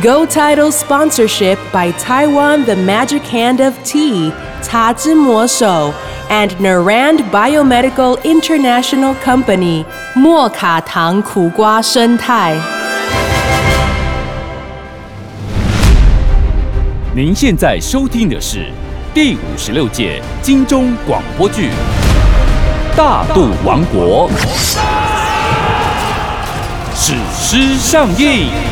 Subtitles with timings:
[0.00, 4.30] Go Title sponsorship by Taiwan The Magic Hand of Tea,
[4.62, 5.92] Ta Zhi Mo Shou,
[6.30, 9.84] and Narand Biomedical International Company,
[10.14, 12.56] 莫卡糖苦瓜生态。
[17.14, 18.72] 您现在收听的是
[19.12, 21.68] 第五十六届金钟广播剧
[22.96, 24.30] 《大肚王国》，
[26.94, 28.71] 史诗上映。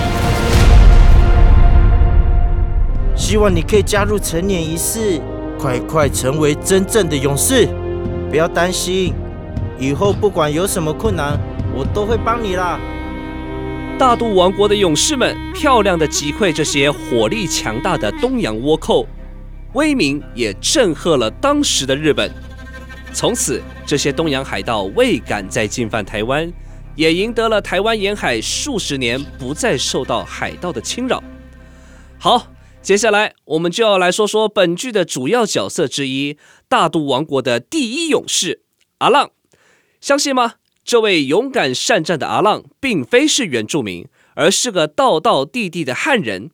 [3.30, 5.22] 希望你可以加入成年仪式，
[5.56, 7.68] 快快成为真正的勇士。
[8.28, 9.14] 不要担心，
[9.78, 11.38] 以后不管有什么困难，
[11.72, 12.80] 我都会帮你啦。
[13.96, 19.06] 大肚王国的勇士们漂亮的击溃这些火力强大的东洋倭寇，
[19.74, 22.28] 威名也震撼了当时的日本。
[23.12, 26.52] 从此，这些东洋海盗未敢再进犯台湾，
[26.96, 31.22] 也赢得了台湾沿海数十年不再受到海盗的侵扰。
[32.18, 32.44] 好，
[32.82, 38.62] 接下来我们就要来说说本剧的主要角色之一——大肚王国的第一勇士
[38.98, 39.30] 阿浪。
[40.00, 40.54] 相信吗？
[40.82, 46.50] 这位勇敢善战的阿浪，并非是原住民，而是个道道地地的汉人。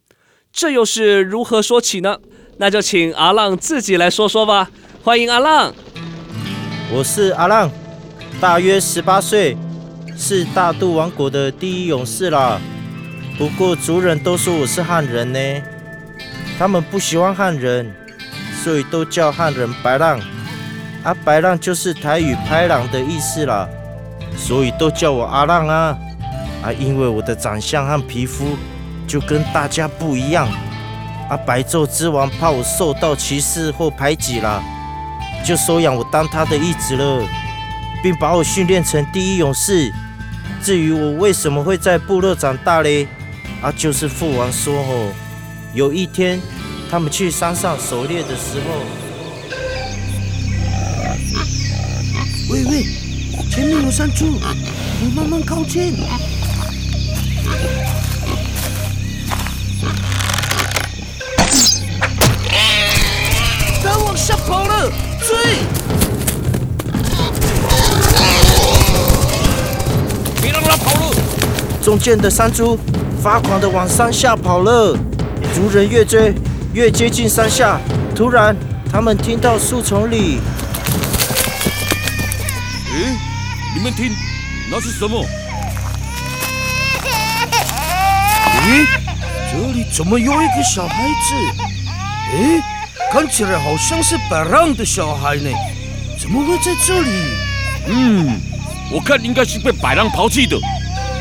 [0.52, 2.18] 这又是如何说起呢？
[2.58, 4.70] 那就请阿浪自己来说说吧。
[5.02, 5.72] 欢迎阿浪。
[6.92, 7.70] 我是阿浪，
[8.40, 9.56] 大约十八岁，
[10.18, 12.61] 是大肚王国的第一勇士啦。
[13.38, 15.38] 不过族人都说我是汉人呢，
[16.58, 17.92] 他们不喜欢汉人，
[18.62, 20.18] 所以都叫汉人白浪。
[21.02, 23.68] 啊，白浪就是台语“拍浪”的意思啦，
[24.36, 25.96] 所以都叫我阿浪啊。
[26.62, 28.56] 啊，因为我的长相和皮肤
[29.06, 30.48] 就跟大家不一样。
[31.28, 34.62] 啊，白昼之王怕我受到歧视或排挤啦。
[35.45, 37.22] 就收养我当他的义子了，
[38.02, 39.92] 并把我训练成第一勇士。
[40.61, 43.06] 至于我为什么会在部落长大嘞？
[43.62, 45.12] 啊，就是父王说哦，
[45.77, 46.41] 有一天
[46.91, 48.81] 他们去山上狩猎的时候，
[52.51, 52.83] 喂喂，
[53.51, 54.25] 前面有山猪，
[55.03, 55.98] 你慢慢靠近。
[63.85, 65.58] 它往下跑了，追！
[70.41, 71.14] 别让他跑了！
[71.83, 72.79] 中间的山猪
[73.23, 74.97] 发狂的往山下跑了，
[75.56, 76.34] 族人越追
[76.74, 77.80] 越接近山下。
[78.14, 78.55] 突然，
[78.92, 80.39] 他们听到树丛里
[82.92, 83.17] 诶，
[83.74, 84.12] 你们听，
[84.70, 85.24] 那是什么？
[88.68, 88.84] 咦，
[89.50, 91.34] 这里怎么有一个小孩子？
[92.36, 92.61] 诶，
[93.11, 95.48] 看起来好像是白浪的小孩呢，
[96.20, 97.08] 怎么会在这里？
[97.86, 98.39] 嗯，
[98.92, 100.58] 我看应该是被百浪抛弃的，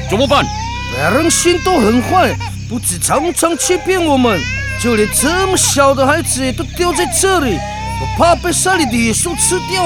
[0.10, 0.46] 怎么办？
[0.94, 2.36] 白浪心都很坏，
[2.68, 4.42] 不止常常欺骗我们，
[4.82, 7.60] 就连这么小的孩子也都丢在这里，
[8.02, 9.84] 我怕被山里的野兽吃掉。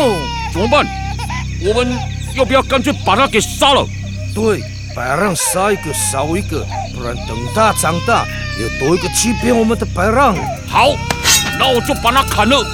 [0.53, 0.87] 怎么办？
[1.61, 1.93] 我们
[2.35, 3.85] 要不要干脆把他给杀了？
[4.33, 4.63] 对，
[4.95, 8.25] 白浪杀一个少一个，不然等他长大，
[8.57, 10.33] 又多一个欺骗我们的白浪。
[10.69, 10.95] 好，
[11.59, 12.65] 那我就把他砍了。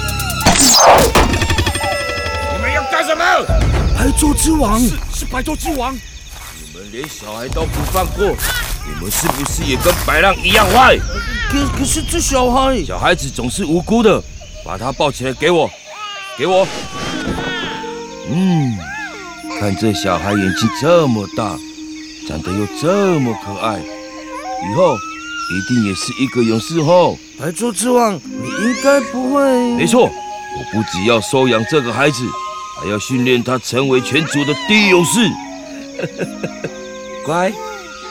[2.54, 3.24] 你们要干什么？
[3.98, 5.92] 白昼之王，是是白昼之王。
[5.94, 8.36] 你们连小孩都不放过，
[8.88, 10.96] 你们是不是也跟白浪一样坏？
[11.50, 14.22] 可可是这小孩，小孩子总是无辜的，
[14.64, 15.70] 把他抱起来给我，
[16.38, 16.66] 给我。
[18.28, 18.76] 嗯，
[19.60, 21.56] 看这小孩眼睛这么大，
[22.28, 27.16] 长得又这么可爱，以后一定也是一个勇士后。
[27.38, 29.44] 白昼之王，你应该不会。
[29.76, 32.24] 没错，我不只要收养这个孩子，
[32.80, 35.30] 还要训练他成为全族的第一勇士。
[37.24, 37.52] 乖，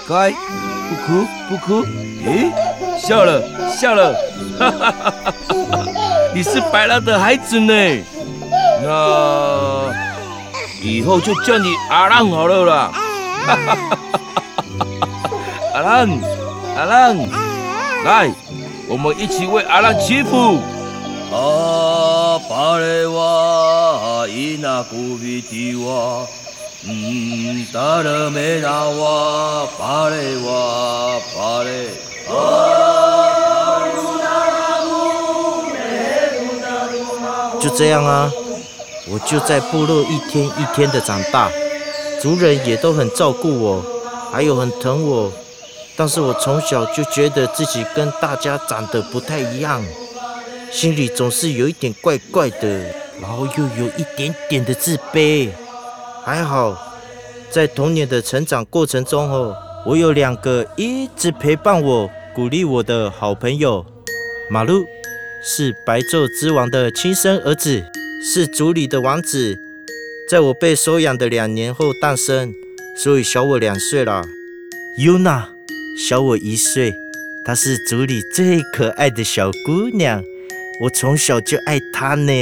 [0.08, 1.86] 乖，不哭不哭。
[2.26, 2.52] 诶，
[3.00, 4.14] 笑了笑了，
[4.58, 5.34] 哈哈哈哈
[5.72, 5.86] 哈！
[6.34, 7.74] 你是白浪的孩子呢，
[8.82, 9.94] 那
[10.82, 12.92] 以后就叫你阿浪好了啦。
[12.94, 13.98] 哈哈哈哈哈！
[15.74, 16.10] 阿浪，
[16.78, 17.18] 阿浪，
[18.06, 18.32] 来，
[18.88, 20.60] 我们一起为阿浪祈福。
[21.32, 26.26] 啊，巴雷瓦伊那古比蒂瓦，
[26.88, 31.88] 嗯，达勒梅拉瓦巴雷瓦巴雷。
[32.30, 34.30] 啊，巴鲁那
[37.52, 38.32] 古就这样啊，
[39.10, 41.50] 我就在部落一天一天的长大，
[42.22, 43.84] 族人也都很照顾我，
[44.32, 45.32] 还有很疼我。
[45.98, 49.84] 但是我从小就觉得自己跟大家长得不太一样，
[50.72, 55.50] 心里总是有一点怪怪的，然后又有一点点的自卑。
[56.26, 56.76] 还好，
[57.52, 59.56] 在童年的成长过程中哦，
[59.86, 63.86] 我有两个一直陪伴我、鼓励我的好朋友。
[64.50, 64.88] 马路
[65.44, 67.84] 是白昼之王的亲生儿子，
[68.24, 69.56] 是族里的王子，
[70.28, 72.52] 在我被收养的两年后诞生，
[72.98, 74.24] 所以小我两岁了。
[74.98, 75.50] 尤娜。
[75.98, 76.94] 小我一岁，
[77.46, 80.22] 她是族里最可爱的小姑娘，
[80.82, 82.34] 我从小就爱她呢。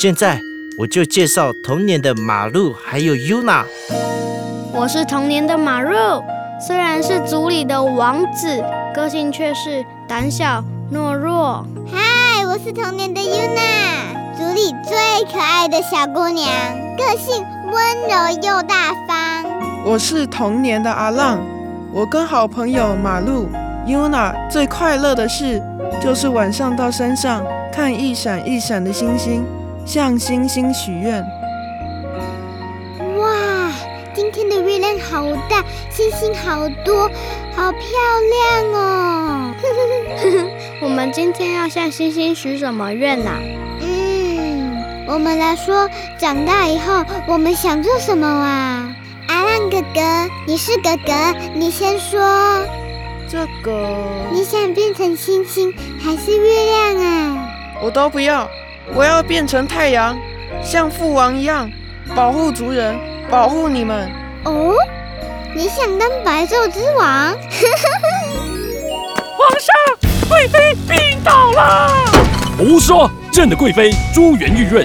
[0.00, 0.40] 现在
[0.78, 3.64] 我就介绍童年的马路还有 Yuna。
[4.72, 6.22] 我是童年的马路，
[6.64, 8.64] 虽然是族里的王子，
[8.94, 11.66] 个性却是胆小懦弱。
[11.90, 16.48] 嗨，我是童年的 Yuna，族里最可爱的小姑娘，
[16.96, 19.44] 个性温柔又大方。
[19.84, 21.40] 我是童年的阿浪。
[21.92, 23.48] 我跟好朋友马路
[23.84, 25.60] Yuna 最快乐的事，
[26.00, 27.42] 就是晚上到山上
[27.72, 29.44] 看一闪一闪的星星，
[29.88, 31.24] 向星星许愿。
[33.16, 33.72] 哇，
[34.12, 37.08] 今天的月亮好大，星星好多，
[37.56, 37.80] 好漂
[38.60, 39.54] 亮哦！
[40.82, 43.30] 我们今天要向星星许什么愿呢？
[43.80, 44.76] 嗯，
[45.06, 45.88] 我们来说，
[46.18, 48.94] 长大以后我们想做什么啊？
[49.28, 52.20] 阿浪哥哥，你是哥哥，你先说。
[53.26, 53.88] 这个，
[54.32, 57.48] 你想变成星星还是月亮啊？
[57.80, 58.46] 我都不要，
[58.94, 60.16] 我要变成太阳，
[60.62, 61.70] 像父王一样
[62.14, 62.98] 保护族人，
[63.30, 64.10] 保护你们。
[64.44, 64.74] 哦，
[65.54, 67.36] 你想当白昼之王？
[69.36, 69.74] 皇上，
[70.28, 71.90] 贵妃病倒了。
[72.56, 73.10] 胡说！
[73.30, 74.84] 朕的贵妃珠圆玉润，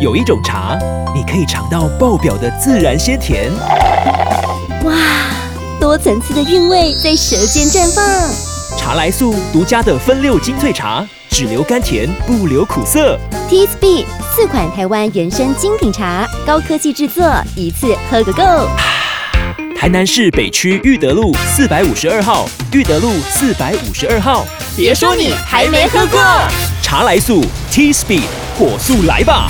[0.00, 0.78] 有一种茶，
[1.14, 3.50] 你可以尝到爆表的自然鲜甜。
[4.84, 4.94] 哇，
[5.78, 8.04] 多层次的韵味在舌尖绽放。
[8.78, 13.18] 茶来素独家的分六精粹茶，只留甘甜，不留苦涩。
[13.48, 17.22] T S B 四款台湾原生精品茶，高科技制作，
[17.54, 18.42] 一次喝个够。
[19.76, 24.46] 台南市北区裕德路四百五十二号，裕德路四百五十二号。
[24.76, 26.20] 别说你还没喝过
[26.82, 28.22] 茶来素 T S B。
[28.58, 29.48] 火速来吧！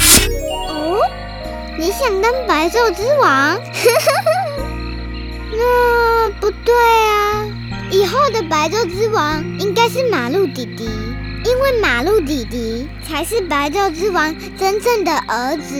[1.80, 3.58] 你想当白昼之王？
[5.50, 7.46] 那不对啊！
[7.90, 10.90] 以后的白昼之王应该是马路弟弟，
[11.42, 15.74] 因为马路弟弟才是白昼之王真正的儿子。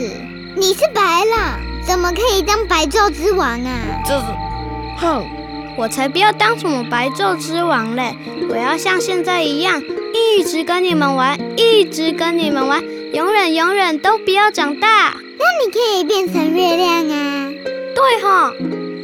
[0.57, 4.01] 你是白狼，怎么可以当白昼之王啊？
[4.03, 4.19] 这，
[4.97, 5.23] 哼，
[5.77, 8.15] 我才不要当什么白昼之王嘞！
[8.49, 9.79] 我要像现在一样，
[10.15, 12.83] 一直跟你们玩，一直跟你们玩。
[13.13, 15.15] 永远永远都不要长大。
[15.37, 17.51] 那你可以变成月亮啊！
[17.93, 18.53] 对哈，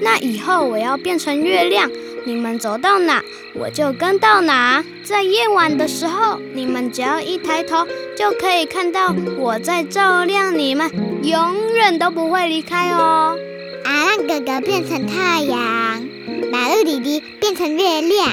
[0.02, 1.92] 那以后我要变成月亮，
[2.26, 3.24] 你们走到哪
[3.54, 4.84] 我就跟到哪。
[5.04, 10.90] 在夜晚的时候，你们只要一抬头就可以看到我在照亮你们，
[11.24, 13.36] 永远都不会离开哦。
[13.84, 16.08] 啊，让哥哥变成太阳，
[16.52, 18.30] 马路弟弟变成月亮，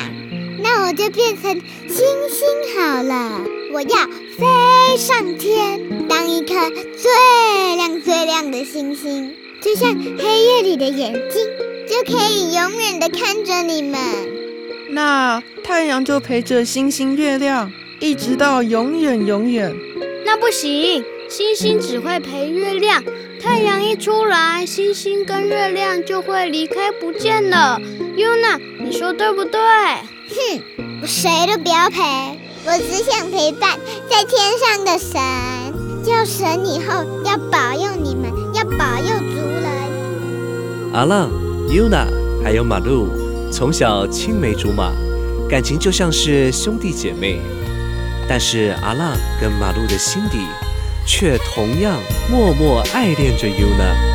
[0.63, 1.53] 那我就变成
[1.89, 3.41] 星星好了。
[3.73, 3.99] 我要
[4.37, 6.55] 飞上天，当一颗
[6.97, 11.47] 最亮最亮的星星，就像黑夜里的眼睛，
[11.89, 14.01] 就可以永远的看着你们。
[14.91, 19.73] 那太阳就陪着星星、月亮，一直到永远永远。
[20.25, 23.05] 那不行，星星只会陪月亮，
[23.41, 27.81] 太阳一出来，星星跟月亮就会离开不见了。
[28.17, 29.61] 优娜，你说对不对？
[29.61, 30.63] 哼，
[31.03, 32.41] 我谁都不要陪。
[32.67, 33.79] 我只想陪伴
[34.09, 35.21] 在天上的神，
[36.03, 40.93] 叫神以后要保佑你们，要保佑族人。
[40.95, 41.31] 阿浪、
[41.69, 42.07] Yuna
[42.43, 43.09] 还有马路
[43.53, 44.93] 从小青梅竹马，
[45.47, 47.39] 感情就像是兄弟姐妹。
[48.27, 50.39] 但是阿浪跟马路的心底，
[51.07, 54.14] 却同样默默爱恋着 Yuna。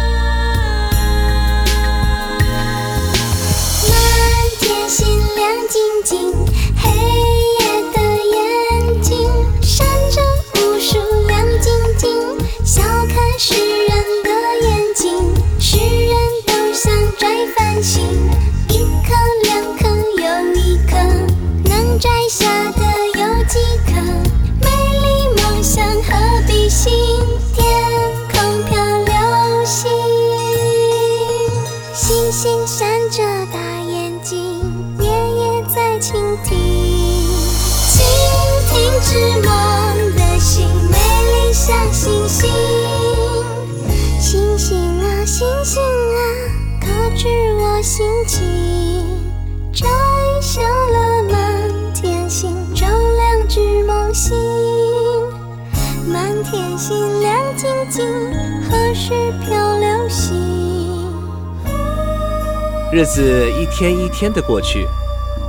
[39.10, 40.96] 织梦的心，美
[41.32, 42.48] 丽像星星。
[44.20, 46.22] 星星啊，星星啊，
[46.80, 46.88] 可
[47.18, 48.39] 知我心情？
[49.74, 49.88] 摘
[50.39, 54.38] 下了满天星，照亮织梦星。
[56.08, 58.06] 满天星亮晶晶，
[58.70, 60.38] 何时飘流星？
[62.94, 64.86] 日子一天一天的过去，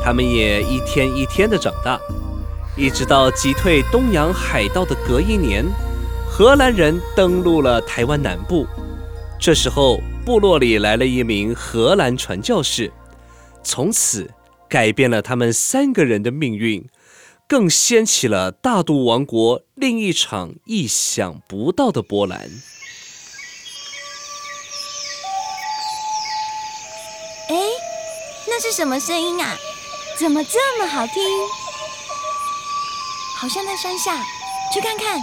[0.02, 2.00] 他们也一天一天的长大，
[2.80, 5.62] 一直到击退东洋海盗的隔一年，
[6.26, 8.66] 荷兰人登陆了台湾南部。
[9.38, 12.90] 这时候，部落里来了一名荷兰传教士，
[13.62, 14.30] 从此
[14.66, 16.88] 改变了他们三个人的命运，
[17.46, 22.48] 更掀起了大肚王国另一场意想不到的波澜。
[27.50, 27.56] 哎，
[28.48, 29.54] 那是什么声音啊？
[30.18, 31.22] 怎么这么好听？
[33.40, 34.22] 好像在山下，
[34.70, 35.18] 去看看。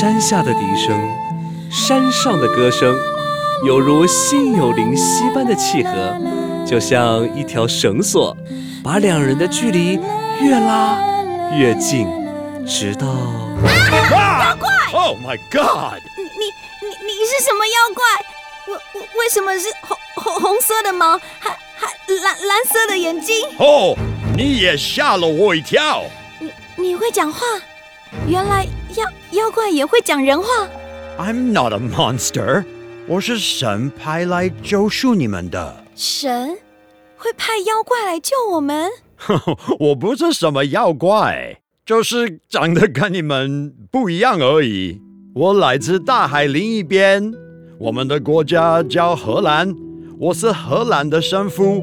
[0.00, 0.96] 山下的笛声，
[1.72, 2.96] 山上的歌声，
[3.66, 6.16] 有如心有灵犀般的契合，
[6.64, 8.36] 就像一条绳索，
[8.84, 9.98] 把两人的距离
[10.40, 11.00] 越拉
[11.52, 12.06] 越近，
[12.64, 16.00] 直到啊妖怪！Oh my God！
[16.16, 16.44] 你你
[16.80, 18.04] 你你是什么妖怪？
[18.68, 21.88] 为为为什么是红红红色的毛，还还
[22.22, 23.34] 蓝蓝色的眼睛？
[23.58, 23.96] 哦，
[24.36, 26.04] 你也吓了我一跳。
[26.38, 27.40] 你你会讲话？
[28.28, 28.64] 原来
[29.32, 30.46] 妖妖怪也会讲人话。
[31.18, 32.64] I'm not a monster，
[33.06, 35.84] 我是神派来救赎你们的。
[35.94, 36.56] 神
[37.16, 38.88] 会派妖怪来救我们？
[39.80, 45.00] 我不是什么妖怪，就是长得跟你们不一样而已。
[45.34, 47.32] 我来自大海另一边，
[47.78, 49.74] 我们的国家叫荷兰，
[50.18, 51.82] 我是荷兰的神父，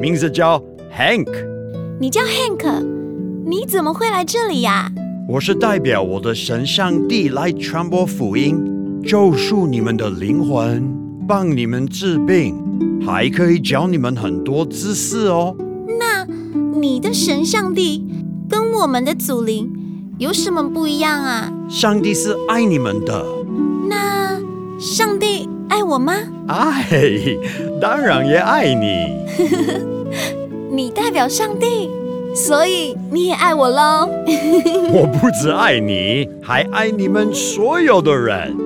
[0.00, 0.62] 名字叫
[0.96, 1.28] Hank。
[2.00, 2.84] 你叫 Hank，
[3.46, 4.90] 你怎么会来这里呀？
[5.28, 8.56] 我是代表我的神上帝来传播福音，
[9.04, 10.92] 救赎你们的灵魂，
[11.26, 12.54] 帮你们治病，
[13.06, 15.56] 还可以教你们很多知识哦。
[15.98, 16.26] 那
[16.78, 18.04] 你的神上帝
[18.48, 19.70] 跟我们的祖灵
[20.18, 21.52] 有什么不一样啊？
[21.68, 23.24] 上帝是爱你们的，
[23.88, 24.38] 那
[24.78, 26.14] 上帝爱我吗？
[26.48, 26.84] 爱，
[27.80, 29.22] 当然也爱你。
[30.74, 31.88] 你代表上帝，
[32.34, 34.08] 所以你也爱我喽。
[34.92, 38.56] 我不只爱你，还爱你们所有的人。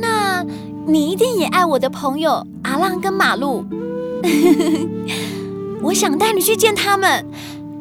[0.00, 0.44] 那
[0.86, 3.64] 你一定也爱我的朋友阿浪跟马路。
[5.82, 7.24] 我想带你去见他们，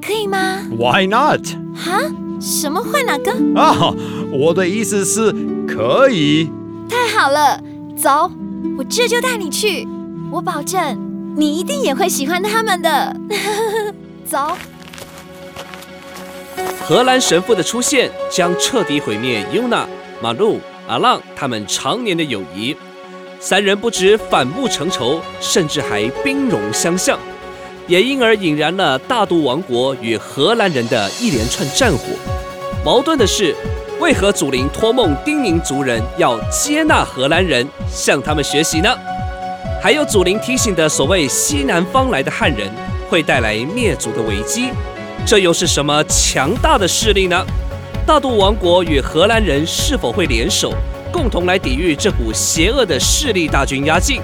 [0.06, 1.46] 可以吗？Why not？
[1.76, 2.00] 哈？
[2.40, 3.32] 什么会哪个？
[3.56, 3.94] 啊，
[4.32, 5.34] 我的意思是
[5.68, 6.50] 可以。
[6.90, 7.62] 太好了，
[7.96, 8.30] 走，
[8.78, 9.88] 我这就带你去。
[10.32, 10.98] 我保证，
[11.38, 13.16] 你一定也会喜欢他们的。
[14.26, 14.58] 走。
[16.86, 19.86] 荷兰神父的出现将彻底毁灭 Yuna、
[20.22, 22.76] 马路、阿浪他们常年的友谊。
[23.40, 27.20] 三人不止反目成仇，甚至还兵戎相向，
[27.88, 32.06] 也因而引燃了大都王国与荷兰人的一连串战火。
[32.86, 33.56] 矛盾的是，
[34.00, 38.90] 为何祖灵托梦叮咛族人要接纳荷兰人，向他们学习呢？
[39.82, 42.72] 还有祖灵提醒的所谓西南方来的汉人，
[43.10, 44.70] 会带来灭族的危机。
[45.26, 47.46] 这又是什么强大的势力呢？
[48.06, 50.74] 大肚王国与荷兰人是否会联手，
[51.12, 54.22] 共同来抵御这股邪恶的势力大军压境？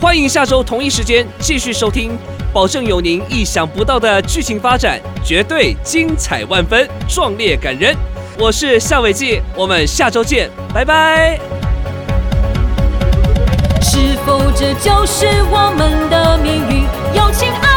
[0.00, 2.16] 欢迎下周同一时间继续收听，
[2.52, 7.94] 保证有您意想不到的剧情发展，绝对精彩万分，壮烈感人。
[8.38, 11.40] 我是夏伟记，我们下周见，拜拜。
[13.82, 16.84] 是否这就是我们的命运？
[17.16, 17.67] 有情、爱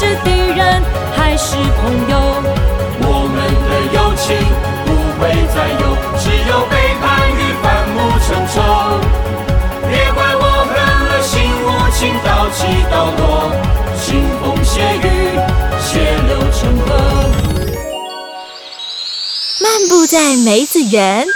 [0.00, 0.82] 是敌人
[1.14, 2.16] 还是朋友？
[3.02, 3.36] 我们
[3.68, 4.32] 的友情
[4.86, 4.88] 不
[5.20, 5.82] 会再有，
[6.18, 7.04] 只有背叛
[7.36, 8.56] 与反目成仇。
[9.90, 10.72] 别怪我狠
[11.04, 13.52] 了心，无情到起到落，
[13.94, 15.06] 腥风血雨，
[15.82, 16.88] 血流成河。
[19.60, 21.26] 漫步在梅子园，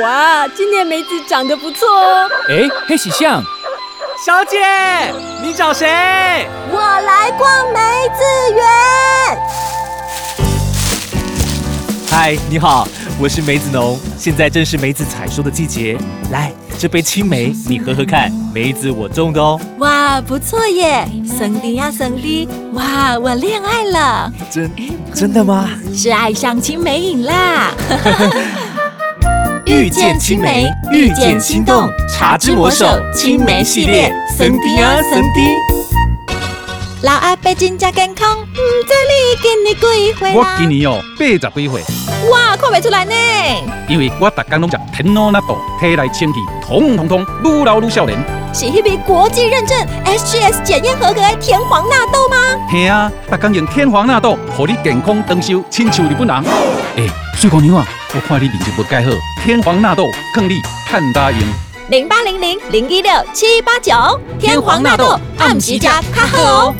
[0.00, 2.30] 哇，今年梅子长得不错哦。
[2.48, 3.42] 哎，黑喜象，
[4.26, 4.58] 小姐，
[5.40, 5.86] 你找谁？
[6.72, 7.78] 我来逛梅
[8.16, 8.20] 子
[8.52, 8.64] 园。
[12.10, 12.88] 嗨，你好，
[13.20, 15.96] 我是梅子农，现在正是梅子采收的季节。
[16.32, 19.60] 来，这杯青梅你喝喝看，梅子我种的哦。
[19.78, 24.32] 哇，不错耶，森迪呀森迪，哇，我恋爱了。
[24.50, 24.68] 真
[25.14, 25.70] 真的吗？
[25.94, 27.70] 是爱上青梅瘾啦。
[29.68, 35.54] 遇见青梅，遇见心动，茶之魔手青梅系列，森迪啊森迪。
[37.02, 38.44] 老阿伯真正健康，唔
[38.86, 41.82] 知你今年几岁我今年哦八十几岁，
[42.30, 43.12] 哇，看不出来呢。
[43.86, 48.18] 因为我逐天拢食天罗纳豆，体内清气通通通，愈老愈少年。
[48.54, 52.36] 是迄笔国际认证 SGS 检验合格的天皇纳豆吗？
[52.70, 56.44] 嘿啊，逐天用天皇纳豆，互你健康长寿，亲像日本人。
[56.96, 59.10] 诶，水姑娘啊，我看你面色不改好，
[59.44, 61.40] 天皇纳豆更你看大用。
[61.90, 63.92] 零八零零零一六七八九，
[64.38, 66.74] 天皇纳豆暗时加卡好哦。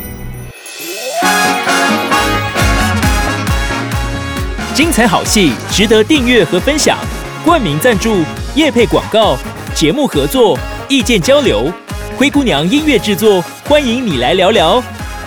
[4.75, 6.97] 精彩好戏值得订阅和分享，
[7.45, 8.23] 冠名赞助、
[8.55, 9.37] 业配广告、
[9.75, 11.71] 节目合作、意见交流，
[12.17, 14.83] 灰姑娘音乐制作，欢迎你来聊聊，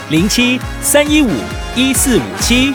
[0.09, 1.29] 零七三一五
[1.75, 2.73] 一四五七。